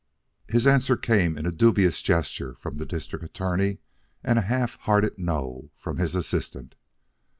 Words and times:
His 0.47 0.65
answer 0.65 0.97
came 0.97 1.37
in 1.37 1.45
a 1.45 1.51
dubious 1.51 2.01
gesture 2.01 2.55
from 2.55 2.77
the 2.77 2.87
District 2.87 3.23
Attorney 3.23 3.77
and 4.23 4.39
a 4.39 4.41
half 4.41 4.73
hearted 4.79 5.19
"No" 5.19 5.69
from 5.77 5.97
his 5.97 6.15
Assistant. 6.15 6.73